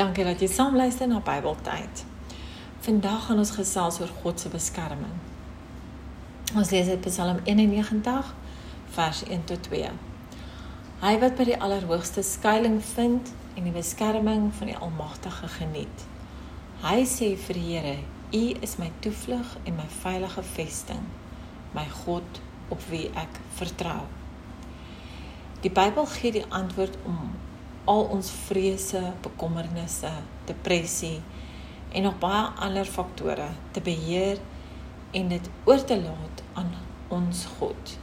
[0.00, 2.04] Dankie dat jy saam luister na Bybeltyd.
[2.80, 5.18] Vandag gaan ons gesels oor God se beskerming.
[6.56, 8.30] Ons lees uit Psalm 91
[8.94, 9.90] vers 1 tot 2.
[11.02, 13.28] Hy wat by die Allerhoogste skuilings vind
[13.58, 16.06] en die beskerming van die Almagtige geniet.
[16.86, 17.94] Hy sê vir die Here:
[18.32, 21.04] U is my toevlug en my veilige vesting,
[21.76, 22.40] my God
[22.72, 24.08] op wie ek vertrou.
[25.60, 27.36] Die Bybel gee die antwoord om
[27.84, 30.10] al ons vrese, bekommernisse,
[30.46, 31.20] depressie
[31.92, 34.38] en nog baie ander faktore te beheer
[35.16, 36.70] en dit oor te laat aan
[37.08, 37.96] ons God.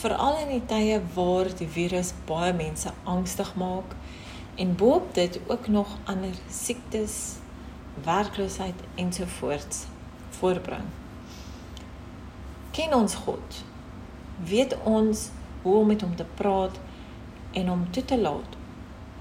[0.00, 3.96] Veral in die tye waar die virus baie mense angstig maak
[4.60, 7.16] en boop dit ook nog ander siektes,
[8.04, 9.86] werkloosheid ensovoorts
[10.40, 10.86] voorbring.
[12.70, 13.64] Ken ons God?
[14.44, 15.28] Weet ons
[15.62, 16.78] hoe om met hom te praat
[17.52, 18.56] en om toe te laat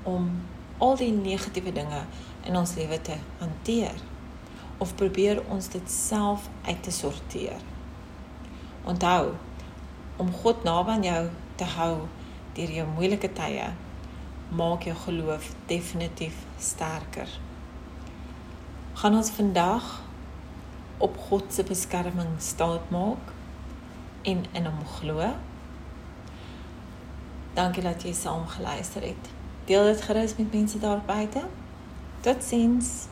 [0.03, 0.29] om
[0.77, 2.03] al die negatiewe dinge
[2.47, 3.95] in ons lewe te hanteer
[4.77, 7.59] of probeer ons dit self uit te sorteer.
[8.87, 9.33] Onthou
[10.17, 11.23] om God naby aan jou
[11.59, 11.93] te hou
[12.55, 13.67] deur jou moeilike tye
[14.49, 17.29] maak jou geloof definitief sterker.
[18.99, 19.89] Gaan ons vandag
[20.97, 23.35] op God se beskerming staat maak
[24.27, 25.29] en in hom glo?
[27.59, 29.25] Dankie dat jy saam geluister het.
[29.67, 31.41] Deel dit gerus met mense daar buite.
[32.23, 33.07] Totsiens.